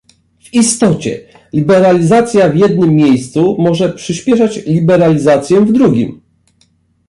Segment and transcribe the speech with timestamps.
[0.39, 1.19] W istocie,
[1.53, 6.21] liberalizacja w jednym miejscu może przyśpieszać liberalizację w drugim